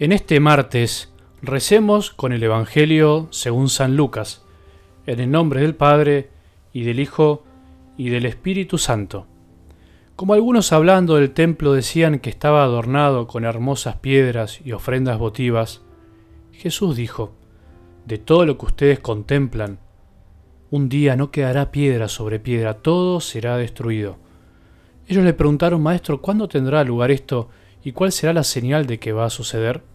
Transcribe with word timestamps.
En 0.00 0.12
este 0.12 0.40
martes 0.40 1.12
recemos 1.42 2.10
con 2.10 2.32
el 2.32 2.42
Evangelio 2.42 3.28
según 3.32 3.68
San 3.68 3.96
Lucas, 3.96 4.46
en 5.04 5.20
el 5.20 5.30
nombre 5.30 5.60
del 5.60 5.74
Padre, 5.74 6.30
y 6.72 6.84
del 6.84 7.00
Hijo, 7.00 7.44
y 7.98 8.08
del 8.08 8.24
Espíritu 8.24 8.78
Santo. 8.78 9.26
Como 10.16 10.32
algunos 10.32 10.72
hablando 10.72 11.16
del 11.16 11.32
templo 11.32 11.74
decían 11.74 12.18
que 12.18 12.30
estaba 12.30 12.64
adornado 12.64 13.26
con 13.26 13.44
hermosas 13.44 13.96
piedras 13.96 14.62
y 14.64 14.72
ofrendas 14.72 15.18
votivas, 15.18 15.82
Jesús 16.50 16.96
dijo, 16.96 17.34
De 18.06 18.16
todo 18.16 18.46
lo 18.46 18.56
que 18.56 18.64
ustedes 18.64 19.00
contemplan, 19.00 19.80
un 20.70 20.88
día 20.88 21.14
no 21.14 21.30
quedará 21.30 21.70
piedra 21.70 22.08
sobre 22.08 22.40
piedra, 22.40 22.72
todo 22.72 23.20
será 23.20 23.58
destruido. 23.58 24.16
Ellos 25.06 25.24
le 25.24 25.34
preguntaron, 25.34 25.82
Maestro, 25.82 26.22
¿cuándo 26.22 26.48
tendrá 26.48 26.84
lugar 26.84 27.10
esto 27.10 27.50
y 27.84 27.92
cuál 27.92 28.12
será 28.12 28.32
la 28.32 28.44
señal 28.44 28.86
de 28.86 28.98
que 28.98 29.12
va 29.12 29.26
a 29.26 29.30
suceder? 29.30 29.89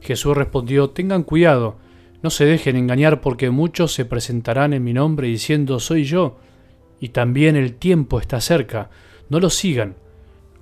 Jesús 0.00 0.36
respondió, 0.36 0.90
Tengan 0.90 1.22
cuidado, 1.22 1.76
no 2.22 2.30
se 2.30 2.44
dejen 2.44 2.76
engañar 2.76 3.20
porque 3.20 3.50
muchos 3.50 3.92
se 3.94 4.04
presentarán 4.04 4.72
en 4.72 4.84
mi 4.84 4.92
nombre 4.92 5.28
diciendo, 5.28 5.80
Soy 5.80 6.04
yo, 6.04 6.38
y 7.00 7.10
también 7.10 7.56
el 7.56 7.74
tiempo 7.74 8.20
está 8.20 8.40
cerca, 8.40 8.90
no 9.28 9.40
lo 9.40 9.50
sigan. 9.50 9.96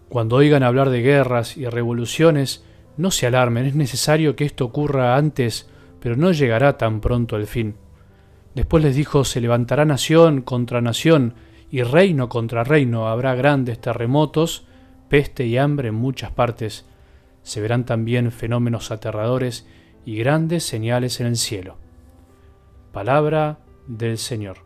Cuando 0.09 0.37
oigan 0.37 0.63
hablar 0.63 0.91
de 0.91 1.03
guerras 1.03 1.57
y 1.57 1.67
revoluciones, 1.67 2.65
no 2.97 3.11
se 3.11 3.27
alarmen, 3.27 3.67
es 3.67 3.75
necesario 3.75 4.37
que 4.37 4.45
esto 4.45 4.65
ocurra 4.65 5.17
antes, 5.17 5.69
pero 6.01 6.17
no 6.17 6.33
llegará 6.33 6.79
tan 6.79 7.01
pronto 7.01 7.37
el 7.37 7.47
fin. 7.47 7.75
Después 8.55 8.83
les 8.83 8.97
dijo, 8.97 9.25
se 9.25 9.41
levantará 9.41 9.85
nación 9.85 10.43
contra 10.43 10.81
nación, 10.81 11.35
y 11.71 11.83
reino 11.83 12.29
contra 12.29 12.65
reino, 12.65 13.09
habrá 13.09 13.35
grandes 13.35 13.81
terremotos, 13.81 14.65
peste 15.09 15.47
y 15.47 15.59
hambre 15.59 15.89
en 15.89 15.95
muchas 15.95 16.31
partes 16.31 16.87
se 17.49 17.63
verán 17.63 17.87
también 17.87 18.31
fenómenos 18.31 18.91
aterradores 18.91 19.67
y 20.05 20.19
grandes 20.19 20.65
señales 20.65 21.19
en 21.19 21.29
el 21.29 21.37
cielo. 21.37 21.79
Palabra 22.93 23.61
del 23.87 24.19
Señor. 24.19 24.59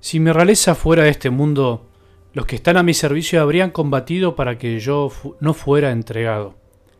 Si 0.00 0.20
mi 0.20 0.30
realeza 0.30 0.74
fuera 0.74 1.04
de 1.04 1.08
este 1.08 1.30
mundo, 1.30 1.86
los 2.34 2.44
que 2.44 2.56
están 2.56 2.76
a 2.76 2.82
mi 2.82 2.92
servicio 2.92 3.40
habrían 3.40 3.70
combatido 3.70 4.36
para 4.36 4.58
que 4.58 4.80
yo 4.80 5.10
no 5.40 5.54
fuera 5.54 5.92
entregado. 5.92 6.56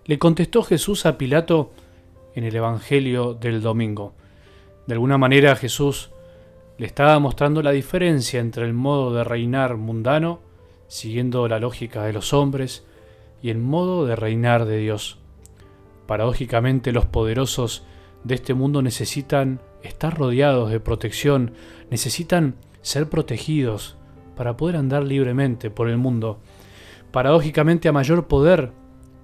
Le 0.06 0.18
contestó 0.18 0.62
Jesús 0.62 1.04
a 1.04 1.18
Pilato 1.18 1.74
en 2.34 2.44
el 2.44 2.56
Evangelio 2.56 3.34
del 3.34 3.60
domingo. 3.60 4.14
De 4.86 4.94
alguna 4.94 5.18
manera 5.18 5.56
Jesús 5.56 6.10
le 6.78 6.86
estaba 6.86 7.18
mostrando 7.18 7.62
la 7.62 7.72
diferencia 7.72 8.40
entre 8.40 8.64
el 8.64 8.72
modo 8.72 9.14
de 9.14 9.24
reinar 9.24 9.76
mundano, 9.76 10.40
siguiendo 10.88 11.46
la 11.46 11.58
lógica 11.58 12.04
de 12.04 12.12
los 12.12 12.32
hombres, 12.32 12.86
y 13.42 13.50
el 13.50 13.58
modo 13.58 14.06
de 14.06 14.16
reinar 14.16 14.64
de 14.64 14.78
Dios. 14.78 15.18
Paradójicamente 16.06 16.92
los 16.92 17.06
poderosos 17.06 17.84
de 18.24 18.34
este 18.34 18.54
mundo 18.54 18.82
necesitan 18.82 19.60
estar 19.82 20.16
rodeados 20.18 20.70
de 20.70 20.80
protección, 20.80 21.52
necesitan 21.90 22.56
ser 22.82 23.08
protegidos 23.08 23.96
para 24.36 24.56
poder 24.56 24.76
andar 24.76 25.04
libremente 25.04 25.70
por 25.70 25.88
el 25.88 25.98
mundo. 25.98 26.38
Paradójicamente 27.12 27.88
a 27.88 27.92
mayor 27.92 28.26
poder, 28.26 28.72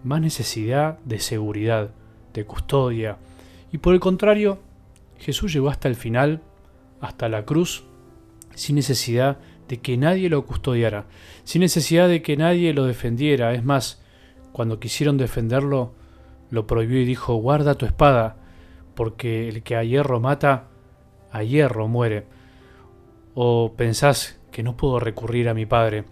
más 0.05 0.21
necesidad 0.21 0.99
de 1.05 1.21
seguridad, 1.21 1.91
de 2.33 2.45
custodia, 2.45 3.19
y 3.73 3.79
por 3.79 3.95
el 3.95 4.01
contrario, 4.01 4.59
Jesús 5.19 5.53
llegó 5.53 5.69
hasta 5.69 5.89
el 5.89 5.97
final, 5.97 6.43
hasta 7.01 7.29
la 7.29 7.45
cruz, 7.45 7.85
sin 8.55 8.77
necesidad 8.77 9.39
de 9.69 9.81
que 9.81 9.97
nadie 9.97 10.29
lo 10.29 10.47
custodiara, 10.47 11.07
sin 11.45 11.61
necesidad 11.61 12.09
de 12.09 12.23
que 12.23 12.37
nadie 12.37 12.73
lo 12.73 12.85
defendiera. 12.85 13.53
Es 13.55 13.65
más, 13.65 14.03
cuando 14.53 14.81
quisieron 14.81 15.17
defenderlo, 15.17 15.95
lo 16.51 16.67
prohibió 16.67 17.01
y 17.01 17.05
dijo, 17.05 17.35
guarda 17.35 17.75
tu 17.75 17.87
espada, 17.87 18.37
porque 18.95 19.49
el 19.49 19.63
que 19.63 19.77
a 19.77 19.85
hierro 19.85 20.21
mata, 20.21 20.69
a 21.31 21.43
hierro 21.43 21.89
muere. 21.89 22.27
O 23.35 23.75
pensás 23.77 24.41
que 24.51 24.63
no 24.63 24.77
puedo 24.77 24.99
recurrir 24.99 25.49
a 25.49 25.55
mi 25.55 25.67
Padre. 25.67 26.05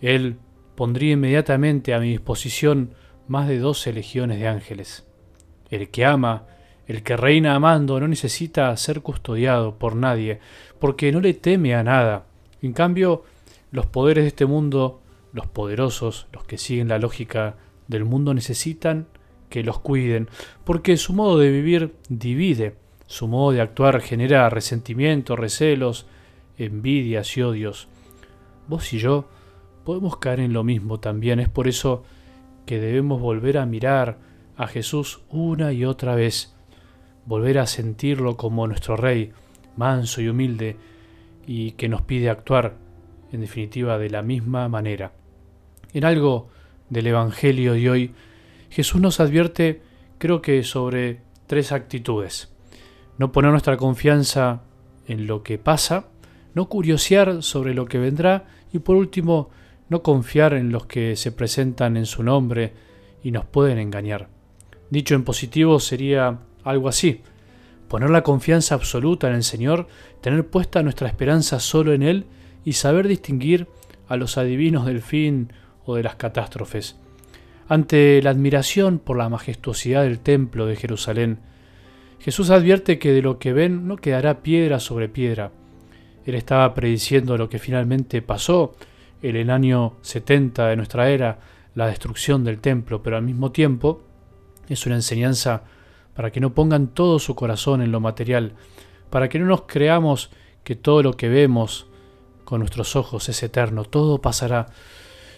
Él 0.00 0.38
pondría 0.74 1.12
inmediatamente 1.12 1.92
a 1.92 2.00
mi 2.00 2.10
disposición 2.10 2.94
más 3.28 3.48
de 3.48 3.58
doce 3.58 3.92
legiones 3.92 4.38
de 4.38 4.48
ángeles. 4.48 5.06
El 5.70 5.90
que 5.90 6.04
ama 6.04 6.46
el 6.86 7.02
que 7.02 7.16
reina 7.16 7.54
amando 7.54 7.98
no 7.98 8.08
necesita 8.08 8.76
ser 8.76 9.00
custodiado 9.00 9.76
por 9.76 9.96
nadie, 9.96 10.40
porque 10.78 11.12
no 11.12 11.20
le 11.20 11.34
teme 11.34 11.74
a 11.74 11.82
nada. 11.82 12.26
En 12.62 12.72
cambio, 12.72 13.24
los 13.70 13.86
poderes 13.86 14.24
de 14.24 14.28
este 14.28 14.46
mundo, 14.46 15.00
los 15.32 15.46
poderosos, 15.46 16.26
los 16.32 16.44
que 16.44 16.58
siguen 16.58 16.88
la 16.88 16.98
lógica 16.98 17.56
del 17.88 18.04
mundo, 18.04 18.34
necesitan 18.34 19.06
que 19.48 19.62
los 19.62 19.78
cuiden, 19.78 20.28
porque 20.64 20.96
su 20.96 21.12
modo 21.12 21.38
de 21.38 21.50
vivir 21.50 21.94
divide, 22.08 22.76
su 23.06 23.28
modo 23.28 23.52
de 23.52 23.60
actuar 23.60 24.00
genera 24.00 24.50
resentimiento, 24.50 25.36
recelos, 25.36 26.06
envidias 26.58 27.36
y 27.36 27.42
odios. 27.42 27.88
Vos 28.68 28.92
y 28.92 28.98
yo 28.98 29.26
podemos 29.84 30.16
caer 30.16 30.40
en 30.40 30.52
lo 30.52 30.64
mismo 30.64 30.98
también, 30.98 31.40
es 31.40 31.48
por 31.48 31.68
eso 31.68 32.04
que 32.66 32.80
debemos 32.80 33.20
volver 33.20 33.58
a 33.58 33.66
mirar 33.66 34.18
a 34.56 34.66
Jesús 34.66 35.20
una 35.28 35.72
y 35.72 35.84
otra 35.84 36.14
vez, 36.14 36.53
volver 37.26 37.58
a 37.58 37.66
sentirlo 37.66 38.36
como 38.36 38.66
nuestro 38.66 38.96
Rey, 38.96 39.32
manso 39.76 40.20
y 40.20 40.28
humilde, 40.28 40.76
y 41.46 41.72
que 41.72 41.88
nos 41.88 42.02
pide 42.02 42.30
actuar, 42.30 42.76
en 43.32 43.40
definitiva, 43.40 43.98
de 43.98 44.10
la 44.10 44.22
misma 44.22 44.68
manera. 44.68 45.12
En 45.92 46.04
algo 46.04 46.48
del 46.90 47.06
Evangelio 47.06 47.74
de 47.74 47.90
hoy, 47.90 48.14
Jesús 48.70 49.00
nos 49.00 49.20
advierte, 49.20 49.82
creo 50.18 50.42
que, 50.42 50.62
sobre 50.62 51.20
tres 51.46 51.72
actitudes. 51.72 52.52
No 53.18 53.32
poner 53.32 53.50
nuestra 53.50 53.76
confianza 53.76 54.62
en 55.06 55.26
lo 55.26 55.42
que 55.42 55.58
pasa, 55.58 56.08
no 56.54 56.68
curiosear 56.68 57.42
sobre 57.42 57.74
lo 57.74 57.86
que 57.86 57.98
vendrá 57.98 58.46
y 58.72 58.78
por 58.78 58.96
último, 58.96 59.50
no 59.88 60.02
confiar 60.02 60.54
en 60.54 60.70
los 60.70 60.86
que 60.86 61.16
se 61.16 61.30
presentan 61.30 61.96
en 61.96 62.06
su 62.06 62.22
nombre 62.22 62.72
y 63.22 63.30
nos 63.30 63.44
pueden 63.44 63.78
engañar. 63.78 64.28
Dicho 64.90 65.14
en 65.14 65.24
positivo 65.24 65.78
sería 65.78 66.38
algo 66.64 66.88
así. 66.88 67.22
Poner 67.88 68.10
la 68.10 68.22
confianza 68.22 68.74
absoluta 68.74 69.28
en 69.28 69.34
el 69.34 69.44
Señor, 69.44 69.86
tener 70.20 70.46
puesta 70.46 70.82
nuestra 70.82 71.06
esperanza 71.08 71.60
solo 71.60 71.92
en 71.92 72.02
Él 72.02 72.26
y 72.64 72.72
saber 72.72 73.06
distinguir 73.06 73.68
a 74.08 74.16
los 74.16 74.38
adivinos 74.38 74.86
del 74.86 75.02
fin 75.02 75.52
o 75.84 75.94
de 75.94 76.02
las 76.02 76.16
catástrofes. 76.16 76.96
Ante 77.68 78.20
la 78.22 78.30
admiración 78.30 78.98
por 78.98 79.16
la 79.16 79.28
majestuosidad 79.28 80.02
del 80.02 80.18
templo 80.18 80.66
de 80.66 80.76
Jerusalén, 80.76 81.38
Jesús 82.18 82.50
advierte 82.50 82.98
que 82.98 83.12
de 83.12 83.22
lo 83.22 83.38
que 83.38 83.52
ven 83.52 83.86
no 83.86 83.96
quedará 83.96 84.42
piedra 84.42 84.80
sobre 84.80 85.08
piedra. 85.08 85.50
Él 86.24 86.34
estaba 86.34 86.72
prediciendo 86.74 87.36
lo 87.36 87.48
que 87.48 87.58
finalmente 87.58 88.22
pasó 88.22 88.74
en 89.22 89.36
el 89.36 89.50
año 89.50 89.94
70 90.02 90.68
de 90.68 90.76
nuestra 90.76 91.10
era, 91.10 91.38
la 91.74 91.86
destrucción 91.86 92.44
del 92.44 92.60
templo, 92.60 93.02
pero 93.02 93.16
al 93.16 93.24
mismo 93.24 93.50
tiempo 93.50 94.02
es 94.68 94.86
una 94.86 94.94
enseñanza 94.94 95.64
para 96.14 96.30
que 96.30 96.40
no 96.40 96.54
pongan 96.54 96.88
todo 96.88 97.18
su 97.18 97.34
corazón 97.34 97.82
en 97.82 97.92
lo 97.92 98.00
material, 98.00 98.54
para 99.10 99.28
que 99.28 99.38
no 99.38 99.46
nos 99.46 99.62
creamos 99.62 100.30
que 100.62 100.76
todo 100.76 101.02
lo 101.02 101.16
que 101.16 101.28
vemos 101.28 101.86
con 102.44 102.60
nuestros 102.60 102.96
ojos 102.96 103.28
es 103.28 103.42
eterno, 103.42 103.84
todo 103.84 104.20
pasará, 104.20 104.68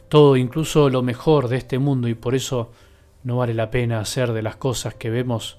todo, 0.09 0.37
incluso 0.37 0.89
lo 0.89 1.03
mejor 1.03 1.49
de 1.49 1.57
este 1.57 1.79
mundo, 1.79 2.09
y 2.09 2.15
por 2.15 2.35
eso 2.35 2.71
no 3.25 3.39
vale 3.39 3.55
la 3.55 3.71
pena 3.71 4.01
hacer 4.01 4.33
de 4.33 4.43
las 4.43 4.57
cosas 4.57 4.95
que 4.95 5.11
vemos 5.11 5.59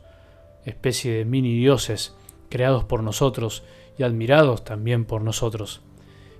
especie 0.65 1.13
de 1.13 1.25
mini 1.25 1.57
dioses 1.57 2.15
creados 2.50 2.83
por 2.83 3.03
nosotros 3.03 3.63
y 3.97 4.03
admirados 4.03 4.63
también 4.63 5.06
por 5.06 5.21
nosotros. 5.21 5.81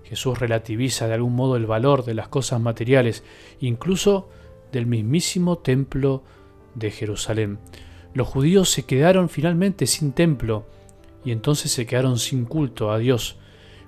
Jesús 0.04 0.40
relativiza 0.40 1.08
de 1.08 1.16
algún 1.16 1.36
modo 1.36 1.58
el 1.58 1.66
valor 1.66 2.06
de 2.06 2.14
las 2.14 2.28
cosas 2.28 2.62
materiales, 2.62 3.24
incluso 3.60 4.30
del 4.72 4.86
mismísimo 4.86 5.58
templo 5.58 6.24
de 6.76 6.92
Jerusalén 6.92 7.60
los 8.18 8.28
judíos 8.28 8.72
se 8.72 8.84
quedaron 8.84 9.30
finalmente 9.30 9.86
sin 9.86 10.12
templo 10.12 10.66
y 11.24 11.32
entonces 11.32 11.72
se 11.72 11.86
quedaron 11.86 12.18
sin 12.18 12.46
culto 12.46 12.92
a 12.92 12.98
Dios. 12.98 13.38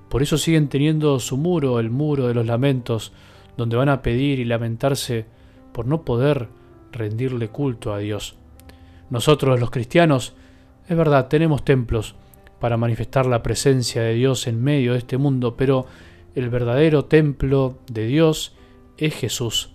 Por 0.07 0.21
eso 0.21 0.37
siguen 0.37 0.69
teniendo 0.69 1.19
su 1.19 1.35
muro, 1.35 1.79
el 1.79 1.89
muro 1.89 2.27
de 2.27 2.35
los 2.35 2.45
lamentos, 2.45 3.11
donde 3.57 3.75
van 3.75 3.89
a 3.89 4.03
pedir 4.03 4.39
y 4.39 4.45
lamentarse 4.45 5.25
por 5.73 5.87
no 5.87 6.05
poder 6.05 6.47
rendirle 6.91 7.49
culto 7.49 7.91
a 7.91 7.97
Dios. 7.97 8.35
Nosotros 9.09 9.59
los 9.59 9.71
cristianos, 9.71 10.35
es 10.87 10.95
verdad, 10.95 11.27
tenemos 11.27 11.65
templos 11.65 12.13
para 12.59 12.77
manifestar 12.77 13.25
la 13.25 13.41
presencia 13.41 14.03
de 14.03 14.13
Dios 14.13 14.45
en 14.45 14.61
medio 14.61 14.91
de 14.91 14.99
este 14.99 15.17
mundo, 15.17 15.57
pero 15.57 15.87
el 16.35 16.49
verdadero 16.49 17.05
templo 17.05 17.79
de 17.91 18.05
Dios 18.05 18.53
es 18.97 19.15
Jesús, 19.15 19.71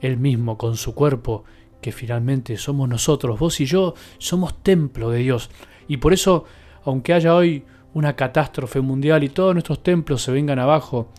Él 0.00 0.16
mismo 0.16 0.58
con 0.58 0.76
su 0.76 0.94
cuerpo 0.94 1.42
que 1.84 1.92
finalmente 1.92 2.56
somos 2.56 2.88
nosotros, 2.88 3.38
vos 3.38 3.60
y 3.60 3.66
yo, 3.66 3.92
somos 4.16 4.62
templo 4.62 5.10
de 5.10 5.18
Dios. 5.18 5.50
Y 5.86 5.98
por 5.98 6.14
eso, 6.14 6.46
aunque 6.82 7.12
haya 7.12 7.34
hoy 7.34 7.66
una 7.92 8.16
catástrofe 8.16 8.80
mundial 8.80 9.22
y 9.22 9.28
todos 9.28 9.52
nuestros 9.52 9.82
templos 9.82 10.22
se 10.22 10.32
vengan 10.32 10.58
abajo, 10.58 11.10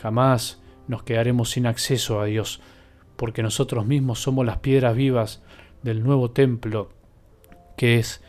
jamás 0.00 0.62
nos 0.88 1.02
quedaremos 1.02 1.50
sin 1.50 1.66
acceso 1.66 2.22
a 2.22 2.24
Dios, 2.24 2.62
porque 3.16 3.42
nosotros 3.42 3.84
mismos 3.84 4.18
somos 4.18 4.46
las 4.46 4.56
piedras 4.60 4.96
vivas 4.96 5.42
del 5.82 6.02
nuevo 6.02 6.30
templo 6.30 6.88
que 7.76 7.98
es 7.98 8.22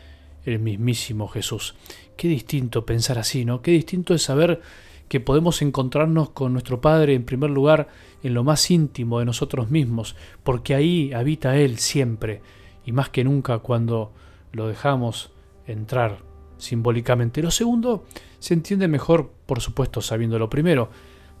el 0.44 0.58
mismísimo 0.58 1.28
Jesús. 1.28 1.76
Qué 2.18 2.28
distinto 2.28 2.84
pensar 2.84 3.18
así, 3.18 3.46
¿no? 3.46 3.62
Qué 3.62 3.70
distinto 3.70 4.12
es 4.12 4.20
saber 4.20 4.60
que 5.08 5.20
podemos 5.20 5.62
encontrarnos 5.62 6.30
con 6.30 6.52
nuestro 6.52 6.80
Padre 6.80 7.14
en 7.14 7.24
primer 7.24 7.50
lugar 7.50 7.88
en 8.22 8.34
lo 8.34 8.44
más 8.44 8.70
íntimo 8.70 9.18
de 9.18 9.24
nosotros 9.24 9.70
mismos, 9.70 10.16
porque 10.42 10.74
ahí 10.74 11.12
habita 11.12 11.56
Él 11.56 11.78
siempre, 11.78 12.42
y 12.84 12.92
más 12.92 13.08
que 13.08 13.24
nunca 13.24 13.58
cuando 13.58 14.12
lo 14.52 14.68
dejamos 14.68 15.30
entrar 15.66 16.18
simbólicamente. 16.58 17.42
Lo 17.42 17.50
segundo 17.50 18.04
se 18.38 18.54
entiende 18.54 18.88
mejor, 18.88 19.30
por 19.46 19.60
supuesto, 19.60 20.00
sabiendo 20.00 20.38
lo 20.38 20.50
primero. 20.50 20.90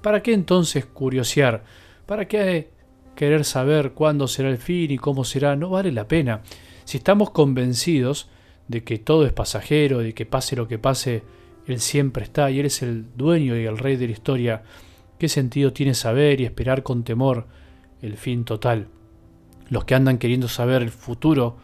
¿Para 0.02 0.22
qué 0.22 0.32
entonces 0.32 0.86
curiosear? 0.86 1.64
¿Para 2.06 2.28
qué 2.28 2.70
querer 3.14 3.44
saber 3.44 3.92
cuándo 3.92 4.28
será 4.28 4.50
el 4.50 4.58
fin 4.58 4.90
y 4.90 4.98
cómo 4.98 5.24
será? 5.24 5.56
No 5.56 5.70
vale 5.70 5.90
la 5.90 6.06
pena. 6.06 6.42
Si 6.84 6.98
estamos 6.98 7.30
convencidos 7.30 8.28
de 8.68 8.84
que 8.84 8.98
todo 8.98 9.26
es 9.26 9.32
pasajero, 9.32 9.98
de 9.98 10.14
que 10.14 10.26
pase 10.26 10.56
lo 10.56 10.68
que 10.68 10.78
pase, 10.78 11.22
Él 11.66 11.80
siempre 11.80 12.24
está 12.24 12.50
y 12.50 12.60
Él 12.60 12.66
es 12.66 12.82
el 12.82 13.16
dueño 13.16 13.56
y 13.56 13.64
el 13.64 13.78
rey 13.78 13.96
de 13.96 14.06
la 14.06 14.12
historia, 14.12 14.62
¿qué 15.18 15.28
sentido 15.28 15.72
tiene 15.72 15.94
saber 15.94 16.40
y 16.40 16.44
esperar 16.44 16.82
con 16.82 17.02
temor 17.02 17.46
el 18.02 18.16
fin 18.16 18.44
total? 18.44 18.88
Los 19.68 19.84
que 19.84 19.94
andan 19.94 20.18
queriendo 20.18 20.48
saber 20.48 20.82
el 20.82 20.90
futuro 20.90 21.56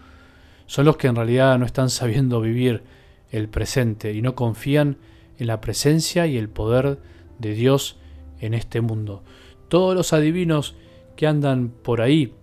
son 0.67 0.87
los 0.87 0.97
que 0.97 1.07
en 1.07 1.17
realidad 1.17 1.59
no 1.59 1.67
están 1.67 1.91
sabiendo 1.91 2.41
vivir 2.41 2.83
el 3.31 3.49
presente 3.49 4.13
y 4.13 4.23
no 4.23 4.35
confían 4.35 4.99
en 5.39 5.47
la 5.47 5.61
presencia 5.61 6.27
y 6.27 6.37
el 6.37 6.49
poder 6.49 6.99
de 7.39 7.55
Dios 7.55 7.99
en 8.41 8.55
este 8.55 8.81
mundo. 8.81 9.23
Todos 9.69 9.95
los 9.95 10.13
adivinos 10.13 10.77
que 11.17 11.27
andan 11.27 11.69
por 11.69 12.01
ahí, 12.01 12.35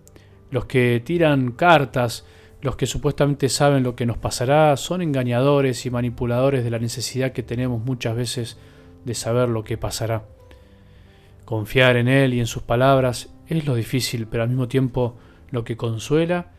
los 0.50 0.64
que 0.64 1.02
tiran 1.04 1.52
cartas, 1.52 2.24
los 2.62 2.76
que 2.76 2.86
supuestamente 2.86 3.48
saben 3.48 3.82
lo 3.82 3.96
que 3.96 4.06
nos 4.06 4.18
pasará, 4.18 4.76
son 4.76 5.00
engañadores 5.02 5.86
y 5.86 5.90
manipuladores 5.90 6.62
de 6.62 6.70
la 6.70 6.78
necesidad 6.78 7.32
que 7.32 7.42
tenemos 7.42 7.82
muchas 7.82 8.14
veces 8.14 8.58
de 9.04 9.14
saber 9.14 9.48
lo 9.48 9.64
que 9.64 9.78
pasará. 9.78 10.24
Confiar 11.44 11.96
en 11.96 12.08
Él 12.08 12.34
y 12.34 12.40
en 12.40 12.46
sus 12.46 12.62
palabras 12.62 13.30
es 13.48 13.66
lo 13.66 13.74
difícil, 13.74 14.26
pero 14.26 14.42
al 14.42 14.50
mismo 14.50 14.68
tiempo 14.68 15.16
lo 15.50 15.64
que 15.64 15.76
consuela 15.76 16.52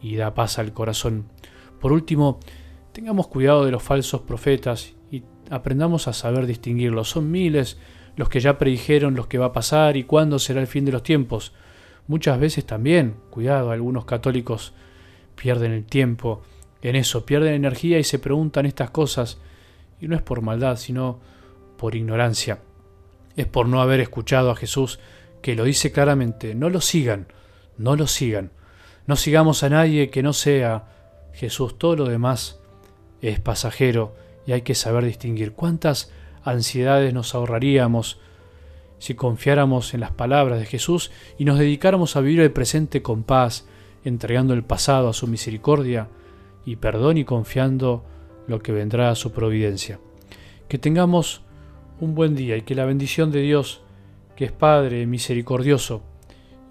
y 0.00 0.16
da 0.16 0.34
paz 0.34 0.58
al 0.58 0.72
corazón. 0.72 1.26
Por 1.80 1.92
último, 1.92 2.38
tengamos 2.92 3.26
cuidado 3.26 3.64
de 3.64 3.72
los 3.72 3.82
falsos 3.82 4.22
profetas 4.22 4.94
y 5.10 5.24
aprendamos 5.50 6.08
a 6.08 6.12
saber 6.12 6.46
distinguirlos. 6.46 7.10
Son 7.10 7.30
miles 7.30 7.78
los 8.16 8.28
que 8.28 8.40
ya 8.40 8.58
predijeron 8.58 9.14
lo 9.14 9.28
que 9.28 9.38
va 9.38 9.46
a 9.46 9.52
pasar 9.52 9.96
y 9.96 10.04
cuándo 10.04 10.38
será 10.38 10.60
el 10.60 10.66
fin 10.66 10.84
de 10.84 10.92
los 10.92 11.02
tiempos. 11.02 11.52
Muchas 12.06 12.40
veces 12.40 12.64
también, 12.64 13.16
cuidado, 13.30 13.70
algunos 13.70 14.04
católicos 14.04 14.72
pierden 15.40 15.72
el 15.72 15.84
tiempo 15.84 16.42
en 16.82 16.96
eso, 16.96 17.24
pierden 17.24 17.54
energía 17.54 17.98
y 17.98 18.04
se 18.04 18.18
preguntan 18.18 18.66
estas 18.66 18.90
cosas, 18.90 19.38
y 20.00 20.08
no 20.08 20.16
es 20.16 20.22
por 20.22 20.42
maldad, 20.42 20.76
sino 20.76 21.20
por 21.76 21.94
ignorancia. 21.94 22.60
Es 23.36 23.46
por 23.46 23.68
no 23.68 23.80
haber 23.80 24.00
escuchado 24.00 24.50
a 24.50 24.56
Jesús 24.56 24.98
que 25.42 25.54
lo 25.54 25.64
dice 25.64 25.92
claramente, 25.92 26.54
no 26.54 26.70
lo 26.70 26.80
sigan, 26.80 27.28
no 27.76 27.96
lo 27.96 28.06
sigan. 28.06 28.50
No 29.06 29.16
sigamos 29.16 29.62
a 29.62 29.70
nadie 29.70 30.10
que 30.10 30.22
no 30.22 30.32
sea 30.32 30.88
Jesús, 31.32 31.78
todo 31.78 31.96
lo 31.96 32.04
demás 32.04 32.60
es 33.22 33.40
pasajero 33.40 34.14
y 34.46 34.52
hay 34.52 34.62
que 34.62 34.74
saber 34.74 35.04
distinguir 35.04 35.52
cuántas 35.52 36.10
ansiedades 36.42 37.14
nos 37.14 37.34
ahorraríamos 37.34 38.18
si 38.98 39.14
confiáramos 39.14 39.94
en 39.94 40.00
las 40.00 40.10
palabras 40.10 40.58
de 40.58 40.66
Jesús 40.66 41.10
y 41.38 41.44
nos 41.44 41.58
dedicáramos 41.58 42.16
a 42.16 42.20
vivir 42.20 42.40
el 42.40 42.50
presente 42.50 43.02
con 43.02 43.22
paz, 43.22 43.66
entregando 44.08 44.54
el 44.54 44.64
pasado 44.64 45.08
a 45.08 45.12
su 45.12 45.26
misericordia 45.26 46.08
y 46.64 46.76
perdón 46.76 47.18
y 47.18 47.24
confiando 47.24 48.04
lo 48.46 48.60
que 48.60 48.72
vendrá 48.72 49.10
a 49.10 49.14
su 49.14 49.32
providencia. 49.32 50.00
Que 50.68 50.78
tengamos 50.78 51.42
un 52.00 52.14
buen 52.14 52.34
día 52.34 52.56
y 52.56 52.62
que 52.62 52.74
la 52.74 52.84
bendición 52.84 53.30
de 53.30 53.42
Dios, 53.42 53.82
que 54.36 54.46
es 54.46 54.52
Padre 54.52 55.06
misericordioso, 55.06 56.02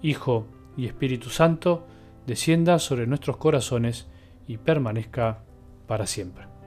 Hijo 0.02 0.46
y 0.76 0.86
Espíritu 0.86 1.30
Santo, 1.30 1.86
descienda 2.26 2.78
sobre 2.78 3.06
nuestros 3.06 3.36
corazones 3.36 4.06
y 4.46 4.58
permanezca 4.58 5.42
para 5.86 6.06
siempre. 6.06 6.57